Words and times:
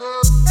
Miller. 0.00 0.41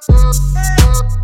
Hey. 0.00 1.21